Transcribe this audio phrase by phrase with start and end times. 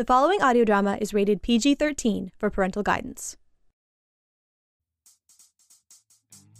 [0.00, 3.36] The following audio drama is rated PG 13 for parental guidance.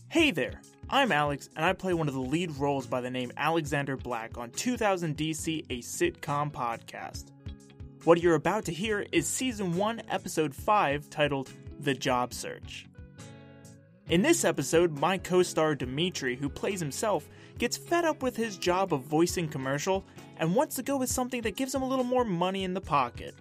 [0.08, 3.32] Hey there, I'm Alex, and I play one of the lead roles by the name
[3.38, 7.30] Alexander Black on 2000 DC, a sitcom podcast.
[8.04, 12.84] What you're about to hear is Season 1, Episode 5, titled The Job Search.
[14.10, 17.26] In this episode, my co star Dimitri, who plays himself,
[17.56, 20.04] gets fed up with his job of voicing commercial
[20.40, 22.80] and wants to go with something that gives him a little more money in the
[22.80, 23.34] pocket.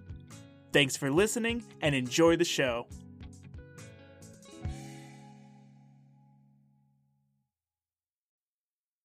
[0.71, 2.85] Thanks for listening and enjoy the show.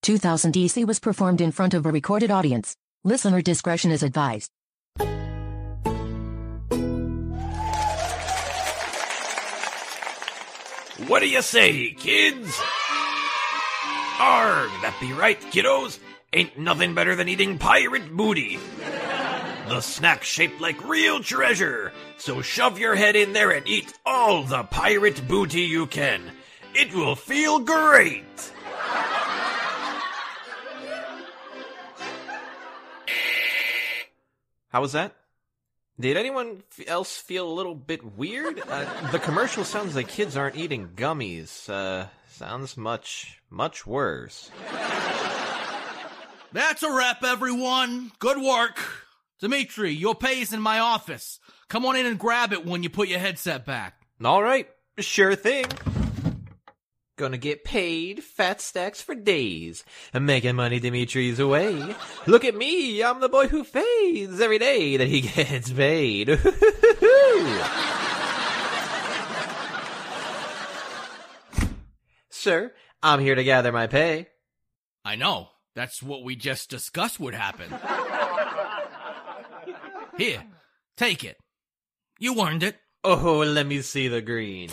[0.02, 2.76] Two Thousand DC was performed in front of a recorded audience.
[3.04, 4.50] Listener discretion is advised.
[11.06, 12.60] What do you say, kids?
[14.20, 15.98] Arg, that be right, kiddos.
[16.34, 18.58] Ain't nothing better than eating pirate booty.
[19.68, 21.92] The snack shaped like real treasure.
[22.18, 26.32] So shove your head in there and eat all the pirate booty you can.
[26.74, 28.52] It will feel great.
[34.70, 35.14] How was that?
[36.00, 38.60] Did anyone else feel a little bit weird?
[38.68, 41.70] Uh, the commercial sounds like kids aren't eating gummies.
[41.70, 44.50] Uh, sounds much, much worse.
[46.54, 48.12] That's a wrap, everyone.
[48.20, 48.78] Good work.
[49.40, 51.40] Dimitri, your pay is in my office.
[51.68, 54.00] Come on in and grab it when you put your headset back.
[54.24, 54.68] All right,
[55.00, 55.66] sure thing.
[57.16, 59.82] Gonna get paid fat stacks for days.
[60.14, 61.96] Making money Dimitri's away.
[62.28, 66.28] Look at me, I'm the boy who fades every day that he gets paid.
[72.30, 74.28] Sir, I'm here to gather my pay.
[75.04, 75.48] I know.
[75.74, 77.70] That's what we just discussed would happen.
[80.18, 80.44] Here,
[80.96, 81.36] take it.
[82.18, 82.76] You earned it.
[83.02, 84.70] Oh, let me see the green.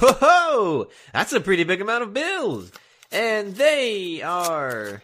[0.00, 0.88] Whoa!
[1.12, 2.72] That's a pretty big amount of bills.
[3.12, 5.02] And they are.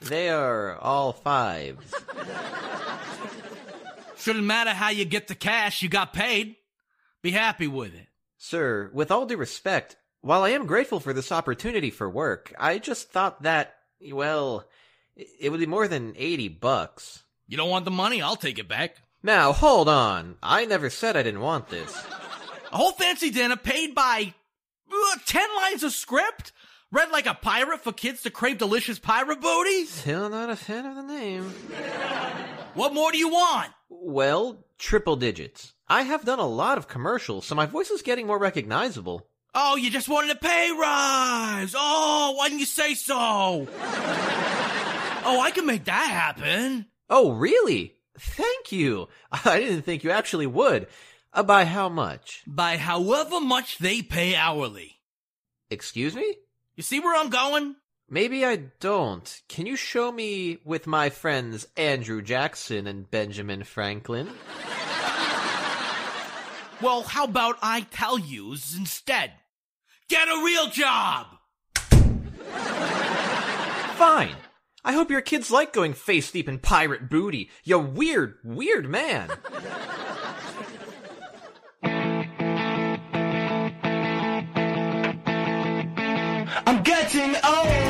[0.00, 1.94] They are all fives.
[4.18, 6.56] Shouldn't matter how you get the cash, you got paid.
[7.22, 8.08] Be happy with it.
[8.38, 12.78] Sir, with all due respect, while I am grateful for this opportunity for work, I
[12.78, 13.75] just thought that,
[14.12, 14.64] well,
[15.16, 17.24] it would be more than 80 bucks.
[17.48, 18.20] You don't want the money?
[18.20, 18.96] I'll take it back.
[19.22, 20.36] Now, hold on.
[20.42, 21.92] I never said I didn't want this.
[22.72, 24.34] A whole fancy dinner paid by
[24.92, 26.52] uh, 10 lines of script?
[26.92, 29.84] Read like a pirate for kids to crave delicious pirate booty?
[29.86, 31.52] Still not a fan of the name.
[32.74, 33.72] What more do you want?
[33.88, 35.74] Well, triple digits.
[35.88, 39.26] I have done a lot of commercials, so my voice is getting more recognizable.
[39.58, 41.74] Oh, you just wanted a pay rise.
[41.74, 43.14] Oh, why didn't you say so?
[43.66, 46.84] oh, I can make that happen.
[47.08, 47.94] Oh, really?
[48.18, 49.08] Thank you.
[49.46, 50.88] I didn't think you actually would.
[51.32, 52.42] Uh, by how much?
[52.46, 55.00] By however much they pay hourly.
[55.70, 56.36] Excuse me?
[56.76, 57.76] You see where I'm going?
[58.10, 59.40] Maybe I don't.
[59.48, 64.28] Can you show me with my friends Andrew Jackson and Benjamin Franklin?
[66.82, 69.32] Well, how about I tell yous instead?
[70.08, 71.26] Get a real job!
[73.96, 74.36] Fine.
[74.84, 77.50] I hope your kids like going face deep in pirate booty.
[77.64, 79.28] You weird, weird man.
[86.68, 87.85] I'm getting old,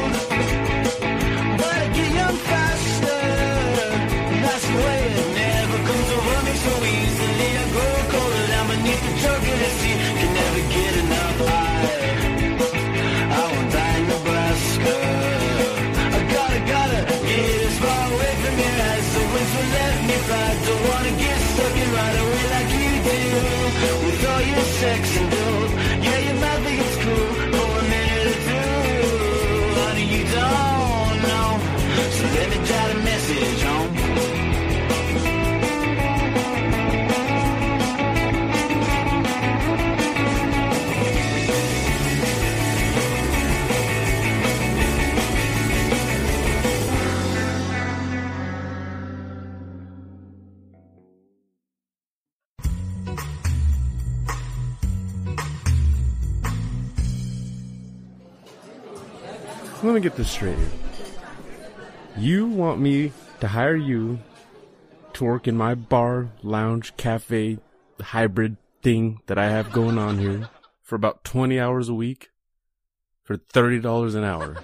[24.84, 25.35] all
[59.96, 60.68] me get this straight here.
[62.18, 64.18] You want me to hire you
[65.14, 67.58] to work in my bar, lounge, cafe,
[68.00, 70.50] hybrid thing that I have going on here
[70.82, 72.28] for about 20 hours a week
[73.24, 74.56] for $30 an hour.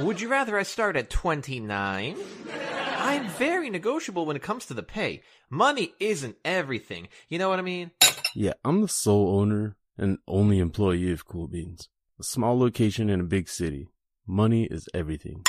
[0.00, 2.16] Would you rather I start at 29?
[2.50, 5.22] I I'm very negotiable when it comes to the pay.
[5.48, 7.06] Money isn't everything.
[7.28, 7.92] You know what I mean?
[8.34, 11.88] Yeah, I'm the sole owner and only employee of Cool Beans.
[12.24, 13.90] Small location in a big city.
[14.26, 15.44] Money is everything.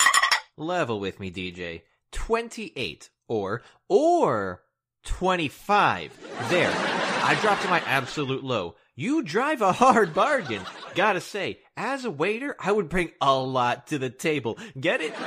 [0.57, 1.83] Level with me, DJ.
[2.12, 4.62] 28 or or
[5.06, 6.19] 25.
[6.50, 6.74] There.
[6.74, 8.75] I dropped to my absolute low.
[8.94, 10.63] You drive a hard bargain.
[10.95, 14.60] Gotta say, as a waiter, I would bring a lot to the table.
[14.77, 15.18] Get it?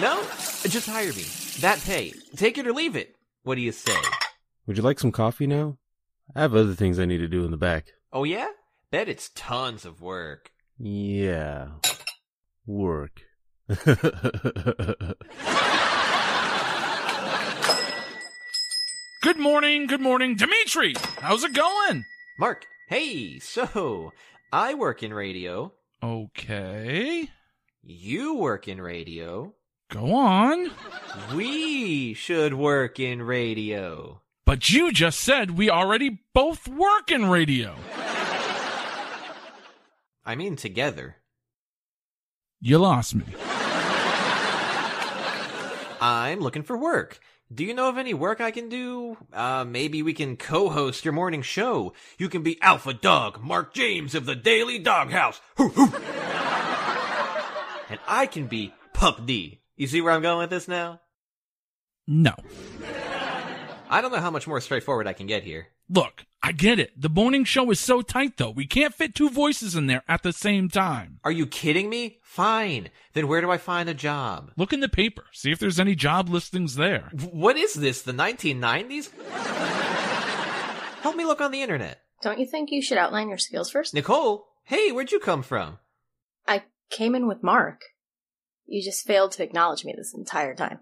[0.00, 0.22] No?
[0.62, 1.24] Just hire me.
[1.62, 2.12] That pay.
[2.36, 3.16] Take it or leave it.
[3.42, 3.96] What do you say?
[4.68, 5.78] Would you like some coffee now?
[6.36, 7.88] I have other things I need to do in the back.
[8.12, 8.50] Oh yeah?
[8.92, 10.52] Bet it's tons of work.
[10.82, 11.72] Yeah.
[12.66, 13.20] Work.
[19.22, 20.94] Good morning, good morning, Dimitri.
[21.18, 22.06] How's it going?
[22.38, 24.12] Mark, hey, so
[24.50, 25.74] I work in radio.
[26.02, 27.28] Okay.
[27.82, 29.52] You work in radio.
[29.90, 30.70] Go on.
[31.34, 34.22] We should work in radio.
[34.46, 37.76] But you just said we already both work in radio.
[40.24, 41.16] I mean, together.
[42.60, 43.24] You lost me.
[46.00, 47.20] I'm looking for work.
[47.52, 49.16] Do you know of any work I can do?
[49.32, 51.94] Uh, maybe we can co-host your morning show.
[52.16, 55.40] You can be Alpha Dog, Mark James of the Daily Doghouse.
[55.56, 55.92] Hoo, hoo.
[57.90, 59.60] and I can be Pup D.
[59.76, 61.00] You see where I'm going with this now?
[62.06, 62.34] No.
[63.88, 65.66] I don't know how much more straightforward I can get here.
[65.92, 66.92] Look, I get it.
[66.96, 68.50] The morning show is so tight though.
[68.50, 71.18] We can't fit two voices in there at the same time.
[71.24, 72.18] Are you kidding me?
[72.22, 72.90] Fine.
[73.12, 74.52] Then where do I find a job?
[74.56, 75.24] Look in the paper.
[75.32, 77.10] See if there's any job listings there.
[77.32, 79.10] What is this, the 1990s?
[81.02, 82.00] Help me look on the internet.
[82.22, 83.92] Don't you think you should outline your skills first?
[83.92, 85.78] Nicole, hey, where'd you come from?
[86.46, 87.80] I came in with Mark.
[88.64, 90.78] You just failed to acknowledge me this entire time.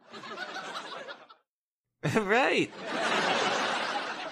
[2.15, 2.71] right.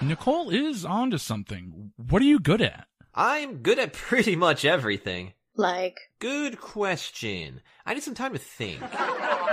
[0.07, 1.93] Nicole is onto something.
[1.97, 2.87] What are you good at?
[3.15, 5.33] I'm good at pretty much everything.
[5.57, 7.61] Like, Good question.
[7.85, 8.81] I need some time to think.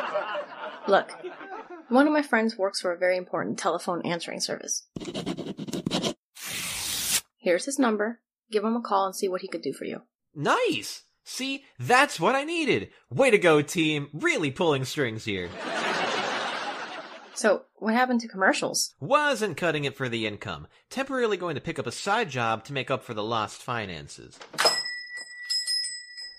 [0.88, 1.12] look,
[1.90, 4.86] one of my friends works for a very important telephone answering service.
[7.38, 8.20] Here's his number.
[8.52, 10.02] Give him a call and see what he could do for you.
[10.36, 11.04] Nice!
[11.24, 12.90] See, that's what I needed.
[13.10, 14.10] Way to go, team.
[14.14, 15.50] Really pulling strings here.
[17.36, 18.94] So, what happened to commercials?
[19.00, 20.68] Wasn't cutting it for the income.
[20.90, 24.38] Temporarily going to pick up a side job to make up for the lost finances.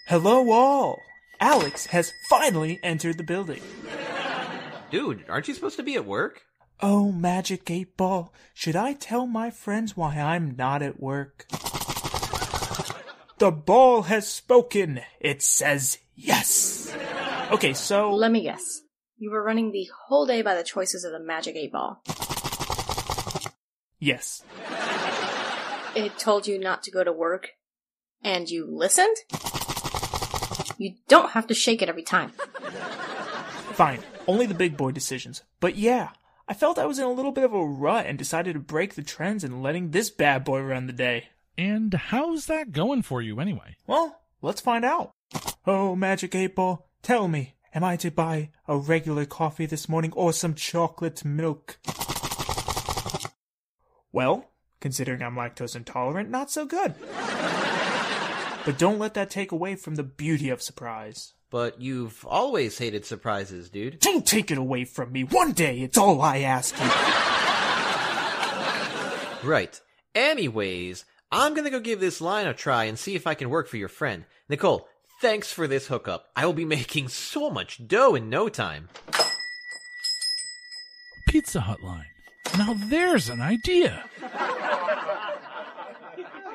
[0.06, 1.00] Hello, all.
[1.41, 3.61] Alex has finally entered the building.
[4.91, 6.43] Dude, aren't you supposed to be at work?
[6.81, 11.46] Oh, Magic 8 Ball, should I tell my friends why I'm not at work?
[13.38, 15.00] The ball has spoken.
[15.19, 16.94] It says yes.
[17.50, 18.14] Okay, so.
[18.14, 18.84] Let me guess.
[19.25, 22.03] You were running the whole day by the choices of the Magic 8 Ball.
[23.99, 24.43] Yes.
[25.97, 27.53] It told you not to go to work,
[28.23, 29.17] and you listened?
[30.76, 32.32] You don't have to shake it every time.
[33.73, 34.00] Fine.
[34.26, 35.43] Only the big boy decisions.
[35.59, 36.11] But yeah,
[36.47, 38.94] I felt I was in a little bit of a rut and decided to break
[38.94, 41.29] the trends and letting this bad boy run the day.
[41.56, 43.77] And how's that going for you anyway?
[43.87, 45.12] Well, let's find out.
[45.67, 50.12] Oh, Magic 8 Ball, tell me, am I to buy a regular coffee this morning
[50.15, 51.79] or some chocolate milk?
[54.13, 56.94] Well, considering I'm lactose intolerant, not so good.
[58.65, 61.34] but don't let that take away from the beauty of surprise.
[61.51, 64.01] But you've always hated surprises, dude.
[64.01, 65.22] Don't take it away from me.
[65.25, 66.91] One day, it's all I ask you.
[69.49, 69.79] Right.
[70.15, 73.69] Anyways, I'm gonna go give this line a try and see if I can work
[73.69, 74.25] for your friend.
[74.49, 74.89] Nicole,
[75.25, 76.29] thanks for this hookup.
[76.37, 78.91] I will be making so much dough in no time.
[81.27, 82.05] Pizza Hut line.
[82.59, 84.05] Now there's an idea.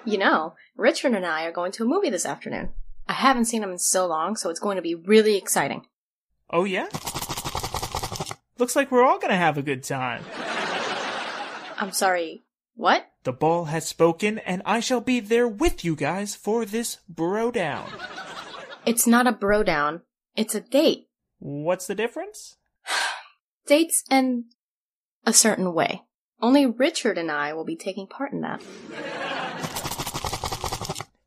[0.05, 2.69] You know, Richard and I are going to a movie this afternoon.
[3.07, 5.87] I haven't seen him in so long, so it's going to be really exciting.
[6.51, 6.89] Oh, yeah?
[8.59, 10.23] Looks like we're all gonna have a good time.
[11.75, 12.43] I'm sorry,
[12.75, 13.09] what?
[13.23, 17.49] The ball has spoken, and I shall be there with you guys for this bro
[17.49, 17.89] down.
[18.89, 20.01] It's not a bro down,
[20.35, 21.09] it's a date.
[21.37, 22.57] What's the difference?
[23.67, 24.45] Dates end
[25.27, 26.01] a certain way.
[26.41, 28.63] Only Richard and I will be taking part in that.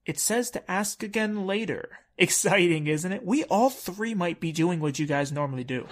[0.05, 1.99] It says to ask again later.
[2.19, 3.25] Exciting, isn't it?
[3.25, 5.87] We all three might be doing what you guys normally do.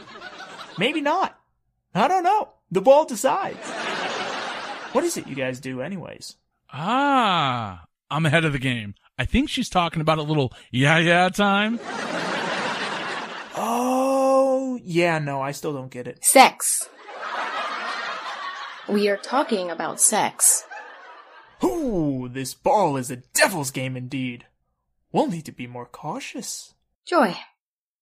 [0.77, 1.39] Maybe not.
[1.95, 2.49] I don't know.
[2.73, 3.71] The ball decides.
[4.91, 6.35] What is it you guys do, anyways?
[6.73, 8.97] Ah, I'm ahead of the game.
[9.21, 11.79] I think she's talking about a little yeah yeah time.
[13.55, 16.25] Oh, yeah, no, I still don't get it.
[16.25, 16.89] Sex.
[18.89, 20.65] We are talking about sex.
[21.63, 24.47] Ooh, this ball is a devil's game indeed.
[25.13, 26.73] We'll need to be more cautious.
[27.05, 27.37] Joy.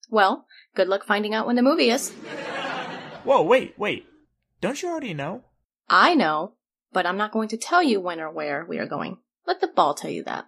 [0.08, 0.46] Well,
[0.76, 2.10] good luck finding out when the movie is.
[3.24, 4.06] Whoa, wait, wait.
[4.60, 5.42] Don't you already know?
[5.88, 6.52] I know,
[6.92, 9.16] but I'm not going to tell you when or where we are going.
[9.48, 10.44] Let the ball tell you that.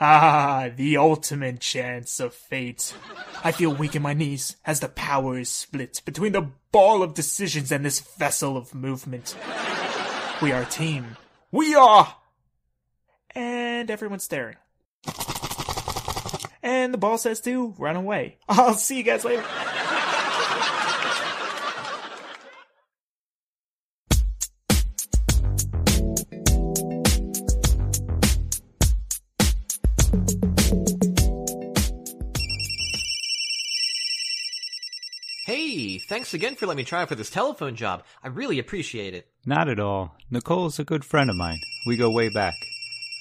[0.00, 2.94] Ah, the ultimate chance of fate.
[3.42, 7.14] I feel weak in my knees as the power is split between the ball of
[7.14, 9.36] decisions and this vessel of movement.
[10.40, 11.16] We are a team.
[11.50, 12.14] We are!
[13.34, 14.56] And everyone's staring.
[16.62, 18.38] And the ball says to run away.
[18.48, 19.44] I'll see you guys later.
[36.18, 38.02] Thanks again for letting me try for this telephone job.
[38.24, 39.28] I really appreciate it.
[39.46, 40.16] Not at all.
[40.32, 41.60] Nicole's a good friend of mine.
[41.86, 42.56] We go way back.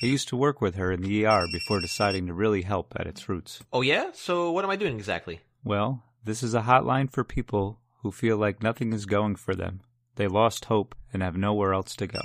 [0.02, 3.06] I used to work with her in the ER before deciding to really help at
[3.06, 3.62] its roots.
[3.72, 4.10] Oh yeah?
[4.16, 5.42] So what am I doing exactly?
[5.64, 9.82] Well, this is a hotline for people who feel like nothing is going for them.
[10.16, 12.22] They lost hope and have nowhere else to go.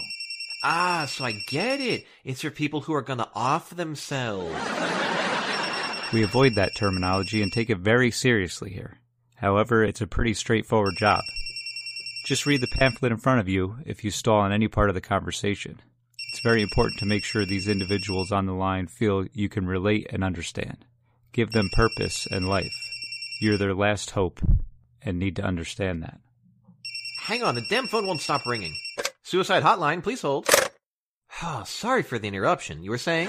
[0.65, 2.07] Ah, so I get it.
[2.25, 4.57] It's for people who are gonna off themselves.
[6.15, 8.99] We avoid that terminology and take it very seriously here.
[9.43, 11.25] However, it's a pretty straightforward job.
[12.25, 14.95] Just read the pamphlet in front of you if you stall on any part of
[14.95, 15.81] the conversation.
[16.31, 20.07] It's very important to make sure these individuals on the line feel you can relate
[20.11, 20.85] and understand.
[21.33, 22.73] Give them purpose and life.
[23.41, 24.41] You're their last hope
[25.03, 26.21] and need to understand that.
[27.23, 28.77] Hang on, the damn phone won't stop ringing.
[29.25, 30.49] Suicide hotline, please hold.
[31.43, 32.85] Oh, sorry for the interruption.
[32.85, 33.29] You were saying?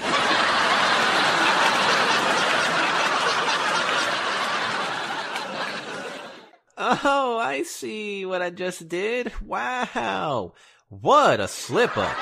[6.86, 9.32] Oh, I see what I just did.
[9.40, 10.52] Wow.
[10.90, 12.14] What a slip up.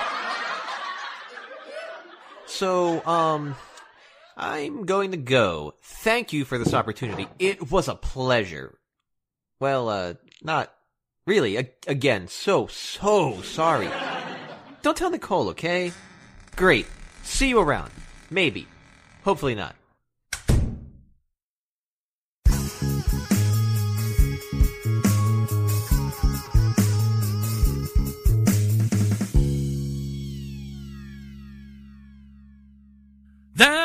[2.47, 3.57] So, um,
[4.37, 5.75] I'm going to go.
[5.83, 7.27] Thank you for this opportunity.
[7.41, 8.79] It was a pleasure.
[9.59, 10.73] Well, uh, not
[11.27, 11.57] really.
[11.57, 13.91] A- again, so, so sorry.
[14.83, 15.93] Don't tell Nicole, okay?
[16.55, 16.87] Great.
[17.25, 17.91] See you around.
[18.31, 18.69] Maybe.
[19.25, 19.75] Hopefully not.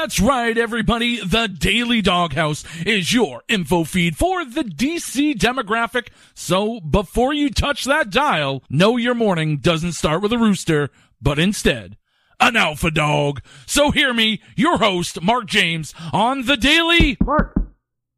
[0.07, 1.19] That's right, everybody.
[1.19, 6.07] The Daily Doghouse is your info feed for the DC demographic.
[6.33, 11.39] So before you touch that dial, know your morning doesn't start with a rooster, but
[11.39, 11.97] instead
[12.39, 13.41] an alpha dog.
[13.65, 17.17] So hear me, your host, Mark James, on the Daily.
[17.21, 17.53] Mark!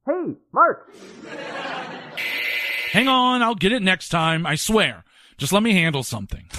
[0.05, 0.93] Hey, Mark!
[2.91, 5.05] Hang on, I'll get it next time, I swear.
[5.39, 6.51] Just let me handle something.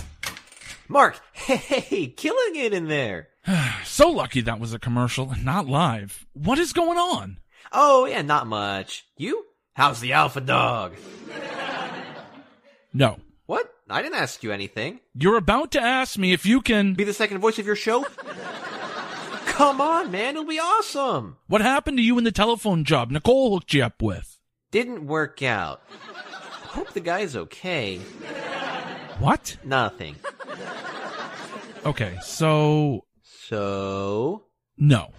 [0.89, 1.21] Mark!
[1.35, 3.30] Hey, killing it in there!
[3.85, 6.27] So lucky that was a commercial and not live.
[6.33, 7.39] What is going on?
[7.73, 9.05] Oh, yeah, not much.
[9.17, 9.45] You?
[9.75, 10.95] How's the alpha dog?
[12.93, 13.19] No.
[13.47, 13.73] What?
[13.89, 15.01] I didn't ask you anything.
[15.15, 16.95] You're about to ask me if you can.
[16.95, 18.05] Be the second voice of your show?
[19.47, 21.37] Come on, man, it'll be awesome.
[21.47, 24.39] What happened to you in the telephone job Nicole hooked you up with?
[24.71, 25.83] Didn't work out.
[26.69, 27.99] Hope the guy's okay.
[29.19, 29.57] What?
[29.65, 30.17] Nothing.
[31.85, 33.05] Okay, so.
[33.51, 34.45] So?
[34.79, 35.11] No.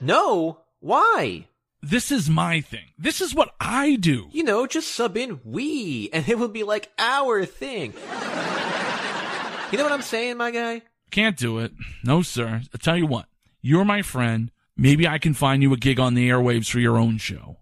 [0.00, 0.60] No?
[0.80, 1.46] Why?
[1.82, 2.86] This is my thing.
[2.96, 4.28] This is what I do.
[4.32, 7.92] You know, just sub in we, and it will be like our thing.
[7.92, 10.80] You know what I'm saying, my guy?
[11.10, 11.72] Can't do it.
[12.02, 12.62] No, sir.
[12.72, 13.26] I tell you what.
[13.60, 14.50] You're my friend.
[14.74, 17.58] Maybe I can find you a gig on the airwaves for your own show.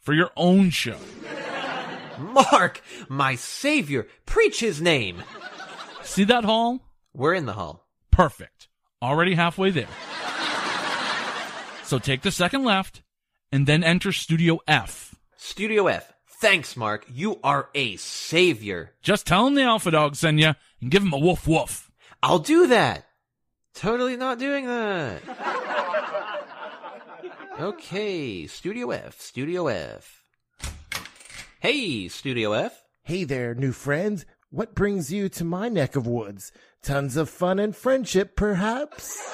[0.00, 0.96] For your own show.
[2.18, 5.22] Mark, my savior, preach his name.
[6.02, 6.80] See that hall?
[7.12, 7.83] We're in the hall.
[8.14, 8.68] Perfect.
[9.02, 9.88] Already halfway there.
[11.82, 13.02] So take the second left
[13.50, 15.16] and then enter Studio F.
[15.36, 16.12] Studio F.
[16.40, 17.06] Thanks, Mark.
[17.12, 18.92] You are a savior.
[19.02, 21.90] Just tell him the Alpha Dog sent you and give him a woof woof.
[22.22, 23.04] I'll do that.
[23.74, 25.20] Totally not doing that.
[27.58, 30.22] Okay, Studio F, Studio F.
[31.58, 32.80] Hey, Studio F.
[33.02, 34.24] Hey there, new friend.
[34.50, 36.52] What brings you to my neck of woods?
[36.84, 39.32] Tons of fun and friendship, perhaps?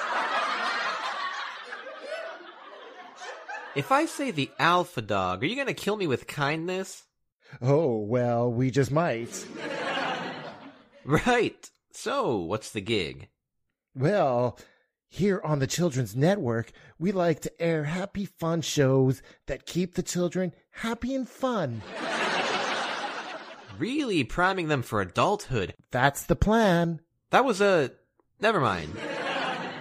[3.75, 7.03] If I say the Alpha Dog, are you gonna kill me with kindness?
[7.61, 9.45] Oh, well, we just might.
[11.03, 11.69] Right.
[11.91, 13.27] So, what's the gig?
[13.93, 14.57] Well,
[15.13, 20.03] Here on the Children's Network, we like to air happy, fun shows that keep the
[20.03, 21.81] children happy and fun.
[23.77, 25.73] Really priming them for adulthood.
[25.91, 27.01] That's the plan.
[27.31, 27.91] That was a.
[28.39, 28.95] Never mind.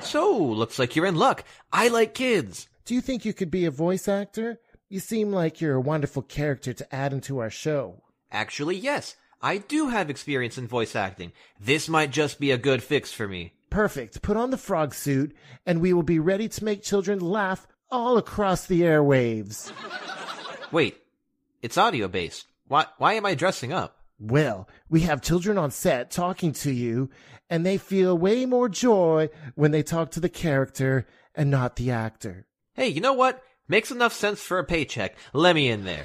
[0.01, 1.45] So, looks like you're in luck.
[1.73, 2.69] I like kids.
[2.85, 4.59] Do you think you could be a voice actor?
[4.89, 8.03] You seem like you're a wonderful character to add into our show.
[8.33, 9.17] Actually, yes.
[9.43, 11.33] I do have experience in voice acting.
[11.59, 13.55] This might just be a good fix for me.
[13.71, 14.21] Perfect.
[14.23, 18.19] Put on the frog suit, and we will be ready to make children laugh all
[18.19, 19.73] across the airwaves.
[20.73, 20.97] Wait,
[21.63, 22.47] it's audio based.
[22.69, 24.00] Why, why am I dressing up?
[24.23, 27.09] Well, we have children on set talking to you,
[27.49, 31.91] and they feel way more joy when they talk to the character and not the
[31.91, 32.47] actor.
[32.75, 33.43] Hey, you know what?
[33.67, 35.17] Makes enough sense for a paycheck.
[35.33, 36.05] Let me in there.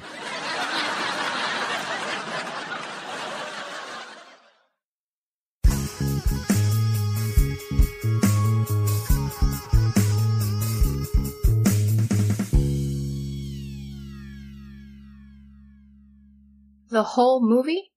[16.88, 17.91] The whole movie?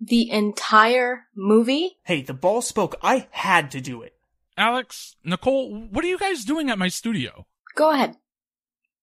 [0.00, 1.96] The entire movie?
[2.04, 2.96] Hey, the ball spoke.
[3.02, 4.14] I had to do it.
[4.56, 7.46] Alex, Nicole, what are you guys doing at my studio?
[7.74, 8.16] Go ahead.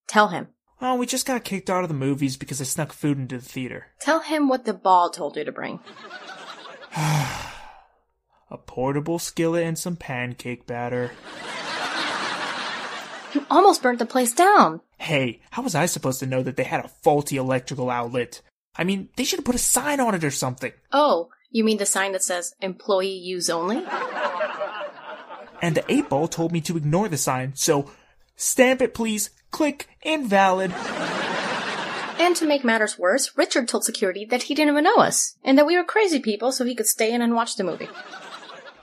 [0.08, 0.50] Tell him.
[0.82, 3.46] Well, we just got kicked out of the movies because I snuck food into the
[3.46, 3.88] theater.
[4.00, 5.80] Tell him what the ball told you to bring.
[6.96, 11.12] A portable skillet and some pancake batter.
[13.34, 14.82] You almost burnt the place down.
[15.00, 18.42] Hey, how was I supposed to know that they had a faulty electrical outlet?
[18.76, 20.72] I mean, they should have put a sign on it or something.
[20.92, 23.86] Oh, you mean the sign that says employee use only?
[25.62, 27.92] And the 8 ball told me to ignore the sign, so
[28.36, 30.74] stamp it please, click, invalid.
[32.20, 35.58] And to make matters worse, Richard told security that he didn't even know us, and
[35.58, 37.90] that we were crazy people so he could stay in and watch the movie.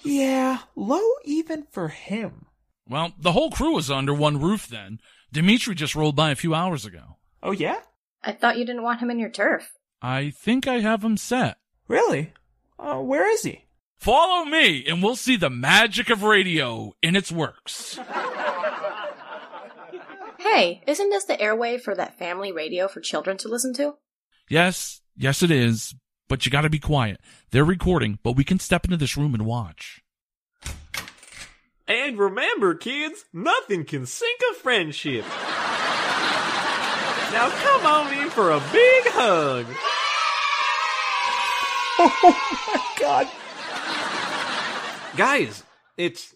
[0.02, 2.46] Yeah, low even for him.
[2.88, 5.00] Well, the whole crew was under one roof then.
[5.32, 7.18] Dimitri just rolled by a few hours ago.
[7.42, 7.80] Oh yeah?
[8.22, 9.70] I thought you didn't want him in your turf.
[10.02, 11.58] I think I have him set.
[11.88, 12.32] Really?
[12.78, 13.64] Uh, where is he?
[13.98, 17.98] Follow me, and we'll see the magic of radio in its works.
[20.38, 23.96] Hey, isn't this the airway for that family radio for children to listen to?
[24.48, 25.94] Yes, yes, it is.
[26.28, 27.20] But you gotta be quiet.
[27.50, 30.00] They're recording, but we can step into this room and watch.
[31.86, 35.26] And remember, kids, nothing can sink a friendship.
[37.32, 39.66] Now come on in for a big hug.
[42.02, 43.28] Oh my god.
[45.18, 45.64] Guys,
[45.98, 46.34] it's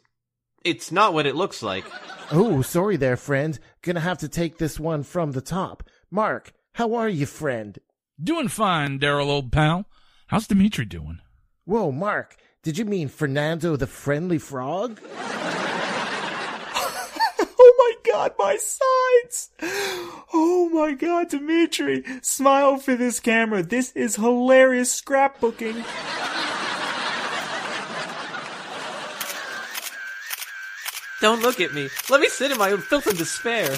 [0.62, 1.84] it's not what it looks like.
[2.30, 3.58] Oh, sorry there, friend.
[3.82, 5.82] Gonna have to take this one from the top.
[6.10, 7.78] Mark, how are you, friend?
[8.22, 9.86] Doing fine, Daryl, old pal.
[10.26, 11.20] How's Dimitri doing?
[11.64, 15.00] Whoa, Mark, did you mean Fernando the Friendly Frog?
[18.06, 19.50] Oh my god, my sides!
[20.32, 22.02] Oh my god, Dimitri!
[22.22, 23.62] Smile for this camera.
[23.62, 25.84] This is hilarious scrapbooking.
[31.20, 31.88] Don't look at me.
[32.10, 33.68] Let me sit in my own filth and despair.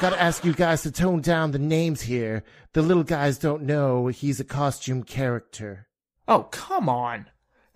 [0.00, 2.44] Gotta ask you guys to tone down the names here.
[2.74, 5.88] The little guys don't know he's a costume character.
[6.28, 7.26] Oh, come on.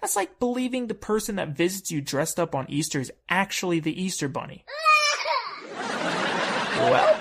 [0.01, 4.01] That's like believing the person that visits you dressed up on Easter is actually the
[4.01, 4.65] Easter Bunny.
[5.77, 7.19] well,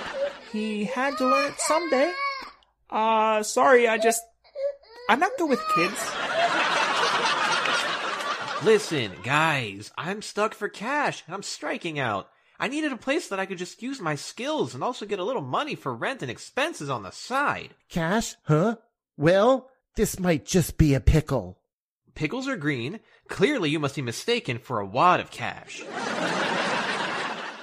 [0.51, 2.11] he had to learn it someday.
[2.89, 4.21] Uh, sorry, I just.
[5.09, 6.11] I'm not good with kids.
[8.63, 12.27] Listen, guys, I'm stuck for cash and I'm striking out.
[12.59, 15.23] I needed a place that I could just use my skills and also get a
[15.23, 17.75] little money for rent and expenses on the side.
[17.87, 18.35] Cash?
[18.43, 18.77] Huh?
[19.15, 21.59] Well, this might just be a pickle.
[22.17, 22.99] Pickles are green.
[23.27, 25.83] Clearly, you must be mistaken for a wad of cash.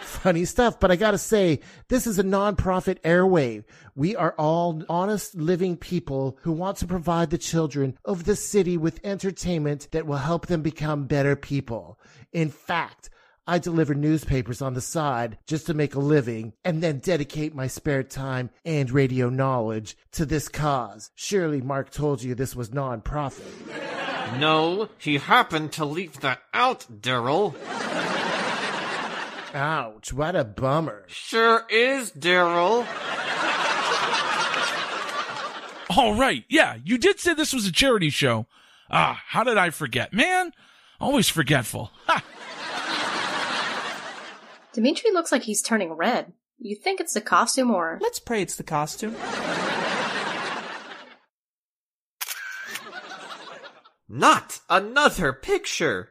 [0.01, 3.65] Funny stuff, but I gotta say, this is a non-profit airwave.
[3.97, 8.77] We are all honest living people who want to provide the children of the city
[8.77, 11.99] with entertainment that will help them become better people.
[12.33, 13.11] In fact,
[13.47, 17.67] I deliver newspapers on the side just to make a living and then dedicate my
[17.67, 21.11] spare time and radio knowledge to this cause.
[21.15, 23.45] Surely Mark told you this was non-profit.
[24.39, 27.55] No, he happened to leave that out, Daryl.
[29.55, 31.05] Ouch, what a bummer.
[31.07, 32.87] Sure is, Daryl.
[35.97, 38.47] All right, yeah, you did say this was a charity show.
[38.91, 40.15] Ah, how did I forget?
[40.15, 40.53] Man,
[40.99, 41.91] always forgetful.
[42.07, 42.25] Ha!
[44.75, 46.33] Dimitri looks like he's turning red.
[46.59, 47.99] You think it's the costume or.
[48.03, 49.15] Let's pray it's the costume.
[54.09, 56.11] Not another picture.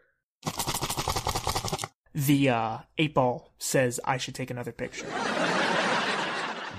[2.16, 5.08] the uh, eight ball says I should take another picture.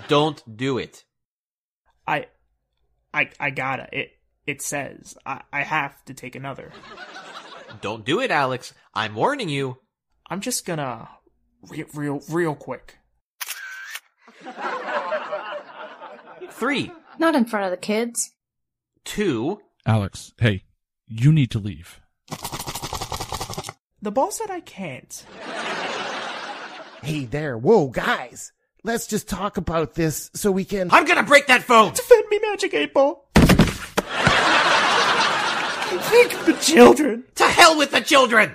[0.09, 1.05] Don't do it.
[2.07, 2.27] I,
[3.13, 3.89] I, I gotta.
[3.93, 4.11] It
[4.47, 6.73] it says I, I have to take another.
[7.83, 8.73] Don't do it, Alex.
[8.95, 9.79] I'm warning you.
[10.29, 11.09] I'm just gonna
[11.69, 12.99] re- real real quick.
[16.51, 18.31] Three, Not in front of the kids.
[19.05, 19.61] two.
[19.87, 20.63] Alex, hey,
[21.07, 22.01] you need to leave.
[24.01, 25.25] The ball said I can't.
[27.03, 28.53] Hey there, whoa, guys.
[28.83, 30.89] Let's just talk about this so we can.
[30.91, 31.93] I'm gonna break that phone.
[31.95, 33.27] Defend me, Magic Eight Ball.
[36.05, 37.25] Think of the children.
[37.37, 38.53] To hell with the children.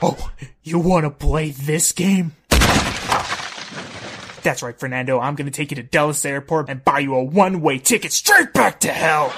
[0.00, 0.30] Oh,
[0.62, 2.32] you want to play this game?
[4.42, 5.18] That's right, Fernando.
[5.18, 8.80] I'm gonna take you to Dulles Airport and buy you a one-way ticket straight back
[8.80, 9.32] to hell.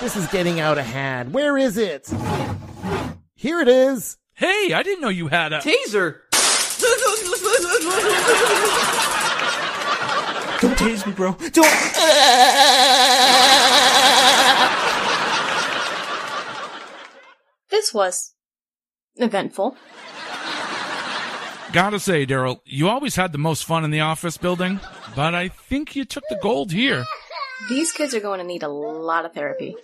[0.00, 1.32] This is getting out of hand.
[1.32, 2.08] Where is it?
[3.34, 4.16] Here it is.
[4.34, 5.58] Hey, I didn't know you had a.
[5.58, 6.20] Taser.
[10.60, 11.32] Don't tase me, bro.
[11.32, 11.66] Don't.
[17.76, 18.32] This was
[19.16, 19.76] eventful.
[21.74, 24.80] Gotta say, Daryl, you always had the most fun in the office building,
[25.14, 27.04] but I think you took the gold here.
[27.68, 29.76] These kids are going to need a lot of therapy.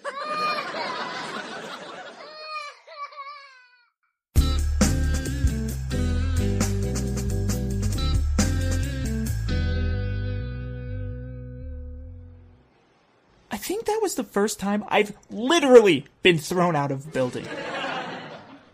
[13.51, 17.47] I think that was the first time I've literally been thrown out of a building.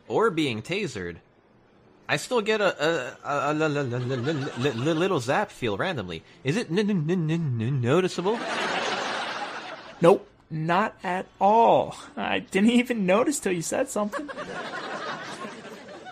[0.09, 1.17] Or being tasered.
[2.09, 6.23] I still get a a little zap feel randomly.
[6.43, 8.39] Is it noticeable?
[10.01, 11.97] Nope, not at all.
[12.17, 14.31] I didn't even notice till you said something.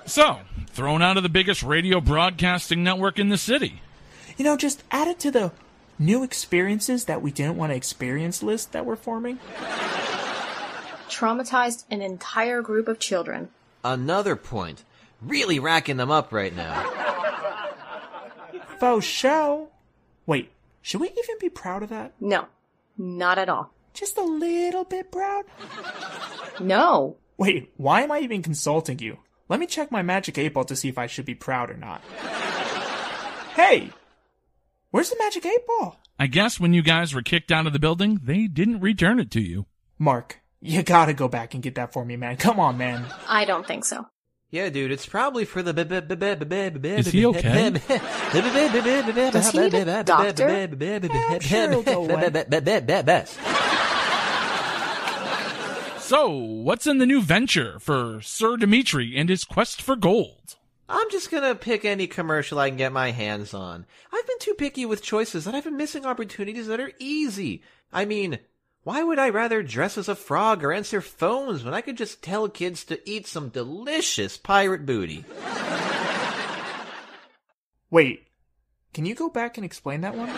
[0.05, 3.81] So, thrown out of the biggest radio broadcasting network in the city.
[4.37, 5.53] You know, just add it to the
[5.99, 9.39] new experiences that we didn't want to experience list that we're forming.
[11.09, 13.49] Traumatized an entire group of children.
[13.87, 14.83] Another point.
[15.23, 16.83] Really racking them up right now.
[18.81, 19.69] Faux show.
[20.27, 20.51] Wait,
[20.83, 22.13] should we even be proud of that?
[22.21, 22.47] No,
[22.99, 23.73] not at all.
[23.95, 25.45] Just a little bit proud?
[26.59, 27.17] No.
[27.39, 29.19] Wait, why am I even consulting you?
[29.49, 31.77] Let me check my magic eight ball to see if I should be proud or
[31.77, 32.03] not.
[33.55, 33.91] hey!
[34.91, 35.97] Where's the magic eight ball?
[36.19, 39.31] I guess when you guys were kicked out of the building, they didn't return it
[39.31, 39.67] to you.
[39.97, 42.37] Mark, you gotta go back and get that for me, man.
[42.37, 43.05] Come on, man.
[43.29, 44.07] I don't think so.
[44.51, 45.73] Yeah, dude, it's probably for the.
[46.99, 47.71] Is he okay?
[49.31, 50.49] Does he need a doctor?
[50.49, 53.27] I'm sure he'll go away.
[55.99, 60.55] So, what's in the new venture for Sir Dimitri and his quest for gold?
[60.89, 63.85] I'm just gonna pick any commercial I can get my hands on.
[64.13, 67.63] I've been too picky with choices that I've been missing opportunities that are easy.
[67.93, 68.39] I mean,
[68.87, 72.23] why would I rather dress as a frog or answer phones when I could just
[72.23, 75.25] tell kids to eat some delicious pirate booty?
[77.91, 78.29] Wait,
[78.95, 80.31] can you go back and explain that one?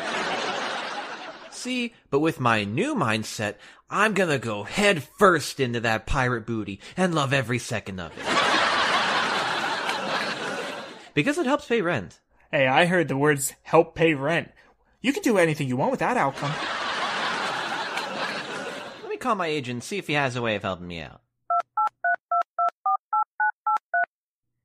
[1.50, 3.56] See, but with my new mindset,
[3.90, 8.24] I'm gonna go head first into that pirate booty and love every second of it.
[11.12, 12.18] because it helps pay rent.
[12.50, 14.52] Hey, I heard the words help pay rent.
[15.02, 16.54] You can do anything you want with that outcome.
[19.18, 21.00] Let me call my agent and see if he has a way of helping me
[21.00, 21.20] out.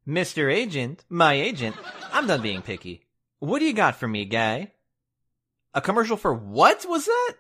[0.08, 0.54] Mr.
[0.54, 1.76] Agent, my agent,
[2.12, 3.02] I'm done being picky.
[3.39, 4.74] What do you got for me, guy?
[5.74, 7.34] A commercial for what was that?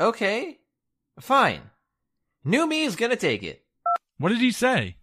[0.00, 0.60] Okay.
[1.20, 1.60] Fine.
[2.42, 3.62] New me is gonna take it.
[4.16, 4.96] What did he say?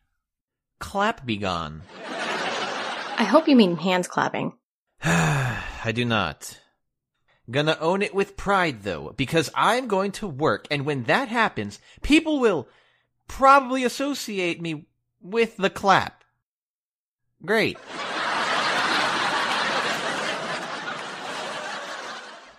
[0.79, 1.83] Clap be gone.
[2.09, 4.53] I hope you mean hands clapping.
[5.03, 6.59] I do not.
[7.49, 11.79] Gonna own it with pride though, because I'm going to work, and when that happens,
[12.01, 12.67] people will
[13.27, 14.87] probably associate me
[15.21, 16.23] with the clap.
[17.45, 17.77] Great.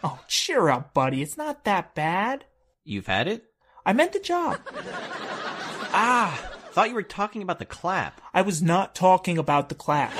[0.04, 1.22] Oh, cheer up, buddy.
[1.22, 2.44] It's not that bad.
[2.84, 3.46] You've had it?
[3.84, 4.60] I meant the job.
[5.92, 6.38] Ah,
[6.70, 8.20] thought you were talking about the clap.
[8.32, 10.12] I was not talking about the clap.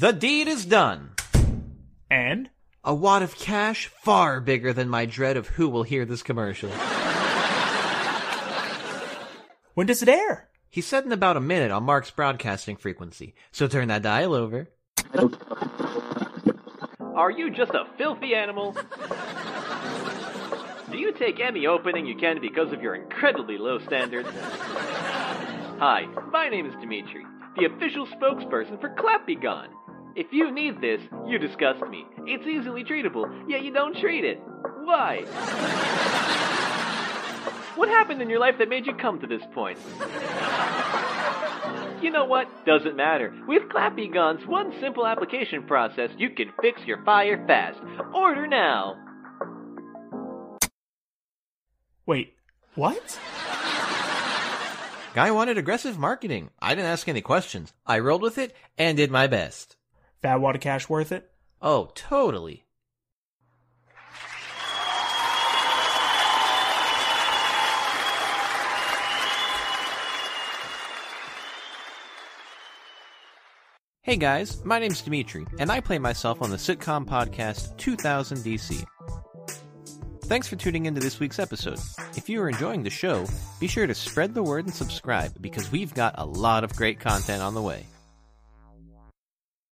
[0.00, 1.10] The deed is done.
[2.10, 2.48] And?
[2.82, 6.70] A wad of cash far bigger than my dread of who will hear this commercial.
[9.74, 10.48] When does it air?
[10.70, 14.70] He said in about a minute on Mark's broadcasting frequency, so turn that dial over.
[17.14, 18.74] Are you just a filthy animal?
[20.90, 24.30] Do you take any opening you can because of your incredibly low standards?
[24.32, 27.26] Hi, my name is Dimitri,
[27.58, 29.68] the official spokesperson for Clappy Gone.
[30.16, 32.04] If you need this, you disgust me.
[32.26, 34.40] It's easily treatable, yet you don't treat it.
[34.84, 35.22] Why?
[37.76, 39.78] What happened in your life that made you come to this point?
[42.02, 42.48] You know what?
[42.66, 43.32] Doesn't matter.
[43.46, 47.78] With Clappy Gone's one simple application process, you can fix your fire fast.
[48.14, 48.96] Order now.
[52.06, 52.34] Wait,
[52.74, 53.18] what?
[55.14, 56.50] Guy wanted aggressive marketing.
[56.60, 57.72] I didn't ask any questions.
[57.86, 59.76] I rolled with it and did my best.
[60.22, 61.30] Fat wad of cash worth it?
[61.62, 62.66] Oh, totally.
[74.02, 78.84] Hey guys, my name's Dimitri, and I play myself on the sitcom podcast 2000 DC.
[80.24, 81.78] Thanks for tuning into this week's episode.
[82.16, 83.26] If you are enjoying the show,
[83.58, 86.98] be sure to spread the word and subscribe because we've got a lot of great
[86.98, 87.86] content on the way.